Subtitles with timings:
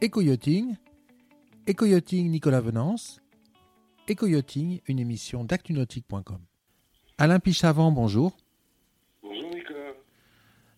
[0.00, 0.76] Éco-yachting,
[1.66, 3.20] Éco-yachting Nicolas Venance,
[4.06, 6.38] Éco-yachting, une émission d'actunautique.com.
[7.18, 8.36] Alain Pichavant, bonjour.
[9.24, 9.94] Bonjour Nicolas.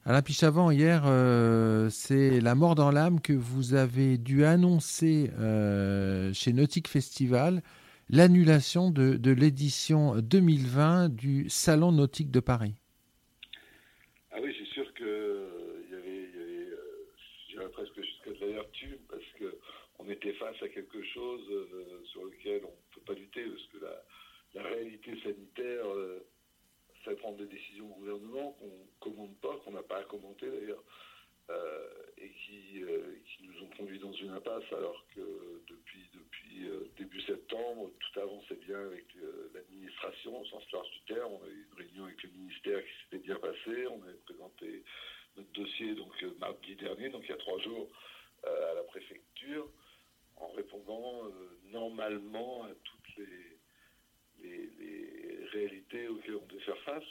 [0.06, 6.32] Alain Pichavant, hier, euh, c'est la mort dans l'âme que vous avez dû annoncer euh,
[6.32, 7.62] chez Nautique Festival
[8.08, 12.74] l'annulation de, de l'édition 2020 du Salon Nautique de Paris.
[14.32, 16.30] Ah oui, c'est sûr y avait,
[17.50, 18.00] y avait euh, presque
[18.40, 23.14] l'amertume parce qu'on était face à quelque chose euh, sur lequel on ne peut pas
[23.14, 26.26] lutter parce que la, réalité sanitaire euh,
[27.04, 30.50] fait prendre des décisions au gouvernement qu'on ne commande pas, qu'on n'a pas à commenter
[30.50, 30.82] d'ailleurs,
[31.50, 35.20] euh, et qui, euh, qui, nous ont conduit dans une impasse alors que
[35.66, 36.10] depuis,
[36.96, 39.06] début septembre, tout avançait bien avec
[39.54, 41.32] l'administration au sens large du terme.
[41.32, 44.84] On a eu une réunion avec le ministère qui s'était bien passée, on avait présenté
[45.36, 47.88] notre dossier donc mardi dernier, donc il y a trois jours,
[48.90, 49.68] préfecture,
[50.36, 51.24] en répondant
[51.64, 53.50] normalement à toutes les
[55.52, 57.04] réalités auxquelles on devait faire face.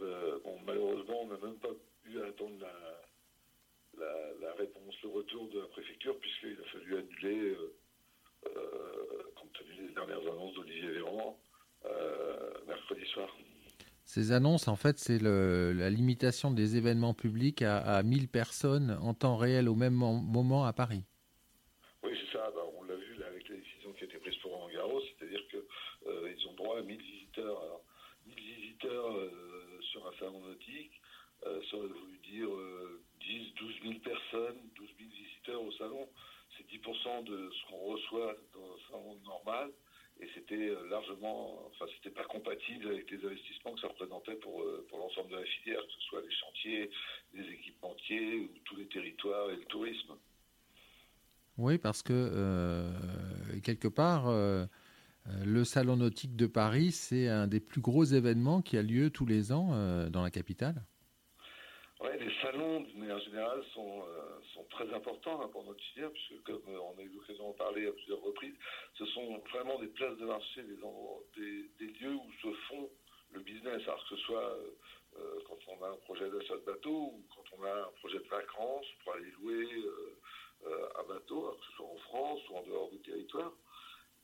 [0.00, 2.66] Euh, malheureusement, on n'a même pas pu attendre
[3.98, 7.76] la, réponse, le retour de la préfecture, puisqu'il a fallu annuler, euh,
[8.46, 11.38] euh, compte tenu des dernières annonces d'Olivier Véran,
[11.86, 13.25] euh, mercredi soir.
[14.16, 19.12] Ces annonces, en fait, c'est la limitation des événements publics à, à 1000 personnes en
[19.12, 21.04] temps réel au même moment à Paris.
[22.02, 22.50] Oui, c'est ça.
[22.54, 25.02] Ben, on l'a vu là, avec la décision qui a été prise pour Roland Garros,
[25.02, 25.60] c'est-à-dire qu'ils
[26.06, 27.60] euh, ont droit à 1000 visiteurs.
[27.60, 27.84] Alors,
[28.24, 30.98] 1000 visiteurs euh, sur un salon nautique,
[31.44, 32.48] euh, ça aurait voulu dire
[33.20, 36.08] 10, 12 000 personnes, 12 000 visiteurs au salon.
[36.56, 39.72] C'est 10% de ce qu'on reçoit dans un salon normal.
[40.20, 44.98] Et c'était largement, enfin, c'était pas compatible avec les investissements que ça représentait pour, pour
[44.98, 46.90] l'ensemble de la filière, que ce soit les chantiers,
[47.34, 50.16] les équipementiers ou tous les territoires et le tourisme.
[51.58, 52.90] Oui, parce que euh,
[53.64, 54.66] quelque part, euh,
[55.44, 59.24] le Salon nautique de Paris, c'est un des plus gros événements qui a lieu tous
[59.24, 60.82] les ans euh, dans la capitale.
[62.00, 64.02] Oui, les salons, de manière générale, sont,
[64.52, 67.02] sont très importants hein, pour notre filière, puisque comme on a
[67.46, 68.54] d'en parler à plusieurs reprises,
[68.94, 72.90] ce sont vraiment des places de marché, des, lieux où se font
[73.32, 74.58] le business, alors que ce soit
[75.46, 78.28] quand on a un projet d'achat de bateau ou quand on a un projet de
[78.28, 79.66] vacances pour aller louer
[80.64, 83.52] euh, un bateau, que ce soit en France ou en dehors du territoire.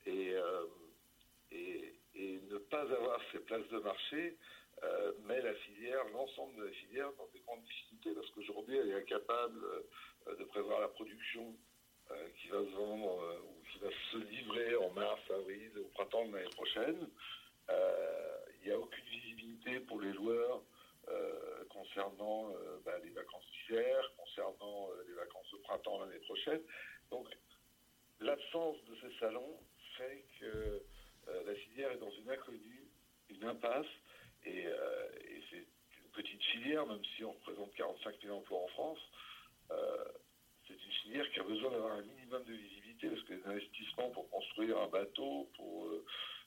[0.06, 0.66] Et, euh,
[1.50, 1.94] et,
[2.50, 4.36] ne pas avoir ces places de marché
[4.82, 8.90] euh, met la filière, l'ensemble de la filière, dans des grandes difficultés parce qu'aujourd'hui, elle
[8.90, 9.60] est incapable
[10.26, 11.56] de prévoir la production
[12.36, 16.36] qui va se vendre ou qui va se livrer en mars, avril, au printemps de
[16.36, 17.08] l'année prochaine.
[17.68, 20.62] Il n'y a aucune visibilité pour les loueurs
[21.08, 26.60] euh, concernant euh, bah, les vacances d'hiver, concernant euh, les vacances de printemps l'année prochaine.
[27.10, 27.26] Donc,
[28.20, 29.58] l'absence de ces salons
[29.96, 30.82] fait que
[31.46, 32.88] la filière est dans une inconnue,
[33.30, 33.86] une impasse,
[34.44, 38.98] et, et c'est une petite filière, même si on représente 45 000 emplois en France.
[40.66, 44.10] C'est une filière qui a besoin d'avoir un minimum de visibilité parce que les investissements
[44.10, 45.88] pour construire un bateau, pour,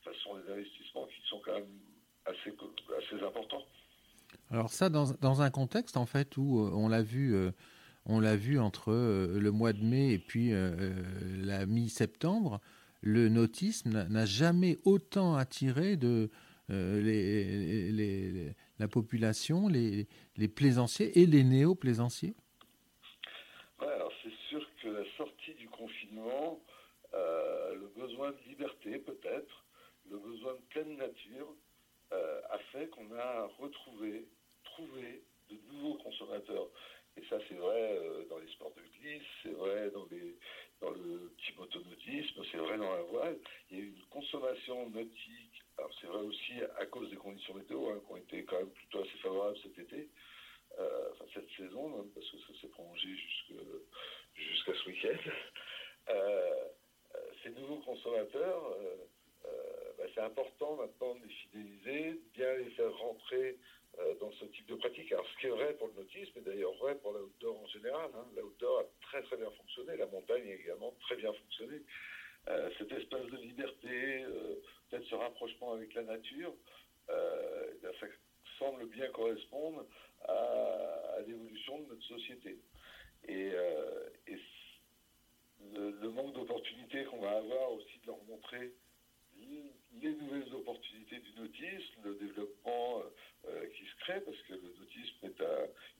[0.03, 1.79] ce sont des investissements qui sont quand même
[2.25, 2.53] assez,
[2.97, 3.63] assez importants.
[4.51, 7.51] Alors ça, dans, dans, un contexte en fait où euh, on l'a vu, euh,
[8.05, 12.59] on l'a vu entre euh, le mois de mai et puis la mi-septembre,
[13.01, 16.29] le nautisme n'a jamais autant attiré de
[18.79, 20.07] la population, les,
[20.55, 22.35] plaisanciers et les néo-plaisanciers.
[23.79, 25.03] Ouais, alors c'est sûr que la
[25.53, 26.61] du confinement,
[27.13, 29.66] le besoin de liberté peut-être,
[30.09, 31.56] le besoin de pleine nature,
[32.13, 34.28] euh, a fait qu'on a retrouvé,
[34.63, 36.69] trouvé de nouveaux consommateurs.
[37.17, 40.35] Et ça, c'est vrai euh, dans les sports de glisse, c'est vrai dans, les,
[40.81, 43.38] dans le petit motonautisme, c'est vrai dans la voile.
[43.72, 45.63] Il y a eu une consommation nautique.
[45.77, 48.69] Alors, c'est vrai aussi à cause des conditions météo, hein, qui ont été quand même
[48.69, 50.09] plutôt assez favorables cet été,
[50.77, 53.07] euh, cette saison, même, parce que ça s'est prolongé
[54.35, 55.31] jusqu'à ce week-end.
[56.09, 56.67] Euh,
[57.43, 58.95] ces nouveaux consommateurs, euh,
[59.97, 63.57] bah, c'est important maintenant de les fidéliser, bien les faire rentrer
[63.99, 65.11] euh, dans ce type de pratique.
[65.11, 68.09] Alors, ce qui est vrai pour le nautisme est d'ailleurs vrai pour l'outdoor en général.
[68.13, 68.25] Hein.
[68.35, 71.81] L'outdoor a très très bien fonctionné, la montagne a également très bien fonctionné.
[72.49, 74.55] Euh, cet espace de liberté, euh,
[74.89, 76.53] peut-être ce rapprochement avec la nature,
[77.09, 78.07] euh, ben, ça
[78.59, 79.85] semble bien correspondre
[80.27, 82.57] à l'évolution de notre société.
[83.27, 84.10] Et, euh,
[85.74, 88.74] le, manque d'opportunités qu'on va avoir aussi de leur montrer
[90.01, 93.04] les nouvelles opportunités du nautisme, le développement euh,
[93.48, 95.44] euh, qui se crée, parce que le nautisme est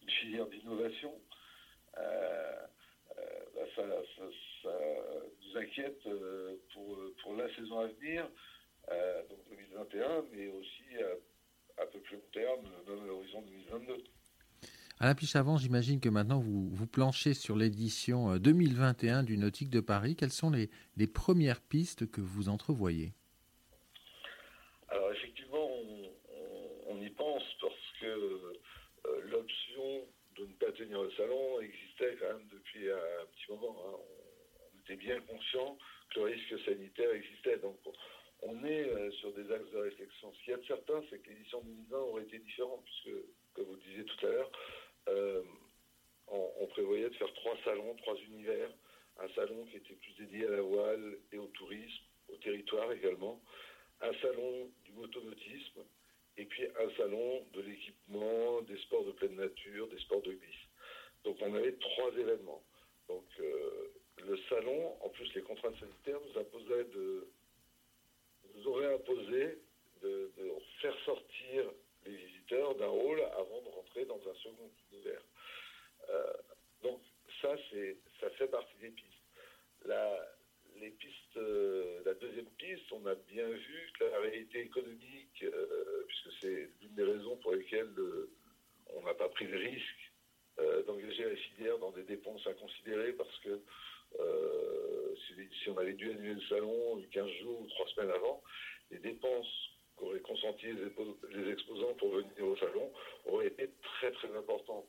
[0.02, 1.14] une filière d'innovation,
[1.96, 3.84] bah, ça,
[4.64, 6.04] nous inquiète
[6.74, 8.30] pour, pour la saison à venir,
[9.30, 10.84] donc 2021, mais aussi
[11.78, 14.04] à, à peu plus long terme, même à l'horizon 2022.
[15.06, 20.16] Alain Pichavant, j'imagine que maintenant vous, vous planchez sur l'édition 2021 du Nautique de Paris.
[20.16, 20.68] Quelles sont les,
[21.06, 23.14] premières pistes que vous entrevoyez?
[24.88, 25.70] Alors effectivement,
[26.88, 28.42] on, y pense parce que
[29.30, 30.08] l'option
[30.40, 33.78] de ne pas tenir le salon existait quand même depuis un petit moment.
[33.86, 34.00] Hein.
[34.74, 35.78] On, était bien conscient
[36.16, 37.60] que le risque sanitaire existait.
[37.60, 37.78] Donc
[38.42, 40.34] on est euh, sur des axes de réflexion.
[40.34, 43.18] Ce qu'il y a de certain, c'est que l'édition 2020 aurait été différente, puisque,
[43.54, 44.52] comme vous disiez tout à l'heure,
[45.10, 45.42] euh,
[46.28, 48.70] on, prévoyait de faire trois salons, trois univers.
[49.18, 53.42] Un salon qui était plus dédié à la voile et au tourisme, au territoire également.
[54.02, 55.82] Un salon du motonautisme,
[56.38, 60.66] et puis un salon de l'équipement, des sports de pleine nature, des sports de glisse.
[61.24, 62.62] Donc on avait trois événements.
[63.08, 63.94] Donc euh,
[64.28, 67.28] le salon, en plus les contraintes sanitaires, nous imposaient de
[68.56, 69.60] nous aurait imposé
[70.02, 70.32] de,
[70.82, 71.72] faire sortir
[72.06, 73.24] les visiteurs d'un hall de
[74.26, 74.72] dans un second.
[76.10, 76.34] Euh,
[76.84, 77.02] donc
[77.42, 79.10] ça, c'est, ça fait partie des pistes.
[79.86, 80.36] La,
[80.80, 86.04] les pistes, euh, la deuxième piste, on a bien vu que la réalité économique, euh,
[86.08, 87.94] puisque c'est l'une des raisons pour lesquelles
[88.94, 90.12] on n'a pas pris le risque
[90.88, 93.62] d'engager la filière dans des dépenses à considérer, parce que
[95.62, 98.42] si, on avait dû annuler le salon 15 jours ou 3 semaines avant,
[98.92, 100.74] les dépenses qu'auraient consenties
[101.30, 102.92] les, exposants pour venir au salon
[103.26, 104.88] auraient été très très importantes.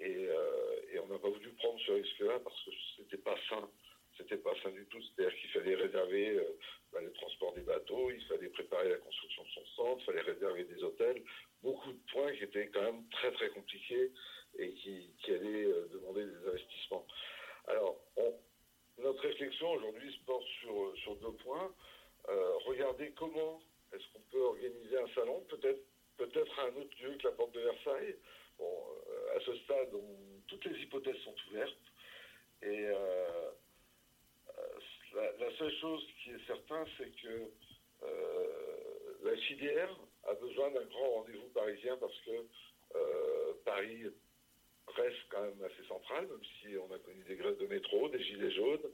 [0.00, 3.68] Euh, et, on n'a pas voulu prendre ce risque-là parce que c'était pas sain.
[4.16, 4.98] C'était pas sain du tout.
[5.02, 6.58] C'est-à-dire qu'il fallait réserver euh,
[6.92, 10.32] bah, le transport des bateaux, il fallait préparer la construction de son centre, il fallait
[10.32, 11.22] réserver des hôtels.
[11.62, 14.12] Beaucoup de points qui étaient quand même très très compliqués
[14.58, 17.06] et qui, allaient euh, demander des investissements.
[17.66, 18.00] Alors,
[18.98, 21.72] notre réflexion aujourd'hui se porte sur, sur deux points.
[22.28, 23.60] Euh, regarder comment
[23.92, 25.80] est-ce qu'on peut organiser un salon, peut-être
[26.16, 28.16] peut-être à un autre lieu que la porte de Versailles.
[28.58, 29.90] Bon, euh, à ce stade,
[30.48, 31.78] toutes les hypothèses sont ouvertes.
[32.62, 33.50] Et euh,
[35.14, 37.50] la, seule chose qui est certaine, c'est que
[39.22, 42.46] la filière a besoin d'un grand rendez-vous parisien parce que
[43.64, 44.04] Paris
[44.96, 48.22] reste quand même assez central, même si on a connu des grèves de métro, des
[48.22, 48.90] gilets jaunes,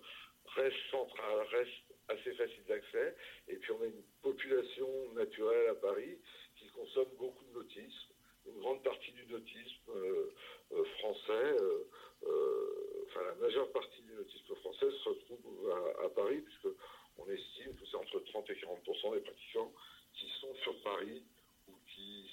[0.56, 3.16] reste central, reste assez facile d'accès.
[3.48, 6.18] Et puis on a une population naturelle à Paris
[6.56, 8.12] qui consomme beaucoup de nautisme.
[8.46, 10.30] Une grande partie du nautisme euh,
[10.72, 15.72] euh, français, euh, enfin la majeure partie du nautisme français se retrouve
[16.04, 16.76] à, Paris, puisque
[17.16, 18.80] on estime que c'est entre 30 et 40
[19.14, 19.72] des pratiquants
[20.12, 21.22] qui sont sur Paris
[21.68, 22.30] ou qui,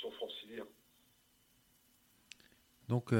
[0.00, 0.68] sont franciliens.
[2.88, 3.12] Donc,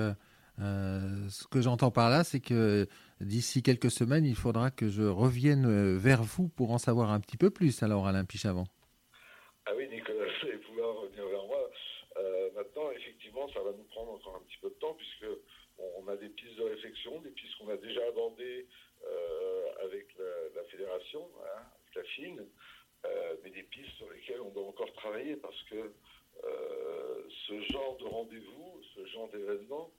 [0.58, 2.86] ce que j'entends par là, c'est que
[3.20, 7.20] d'ici quelques semaines, il faudra que je revienne euh, vers vous pour en savoir un
[7.20, 8.66] petit peu plus, alors Alain Pichavant.
[9.66, 11.70] Ah oui, Nicolas, vous allez pouvoir revenir vers moi.
[12.16, 15.26] Euh, maintenant, effectivement, ça va nous prendre encore un petit peu de temps, puisque
[15.96, 18.66] on a des pistes de réflexion, des pistes qu'on a déjà abordées
[19.06, 20.06] euh, avec
[20.54, 22.44] la, fédération, hein, avec la FIN,
[23.44, 25.92] mais des pistes sur lesquelles on doit encore travailler, parce que
[27.46, 29.92] ce genre de rendez-vous, ce genre d'événement,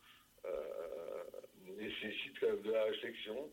[1.80, 3.52] nécessite de la réflexion,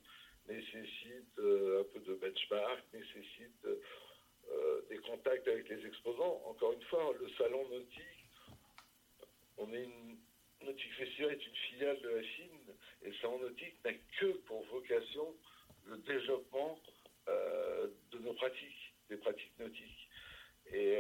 [0.49, 6.43] nécessite euh, un peu de benchmark, nécessite euh, des contacts avec les exposants.
[6.47, 8.25] Encore une fois, le salon nautique,
[9.59, 10.19] on est une,
[10.63, 14.65] Nautique Festival est une filiale de la Chine et le salon nautique n'a que pour
[14.73, 15.35] vocation
[15.85, 16.81] le développement
[17.29, 20.09] euh, de nos pratiques, des pratiques nautiques.
[20.73, 20.99] Et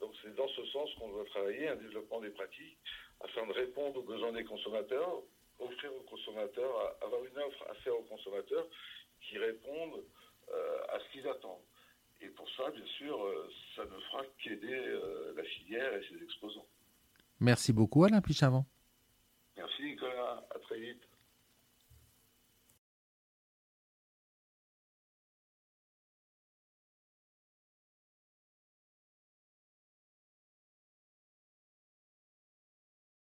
[0.00, 2.78] donc c'est dans ce sens qu'on doit travailler, un développement des pratiques,
[3.20, 5.22] afin de répondre aux besoins des consommateurs,
[5.58, 8.66] offrir aux consommateurs, avoir une offre à faire aux consommateurs
[9.20, 10.02] qui répondent
[10.52, 11.64] euh, à ce qu'ils attendent.
[12.20, 16.22] Et pour ça, bien sûr, euh, ça ne fera qu'aider euh, la filière et ses
[16.22, 16.66] exposants.
[17.40, 18.64] Merci beaucoup, Alain Pichavant.
[19.56, 20.46] Merci, Nicolas.
[20.54, 21.02] À très vite.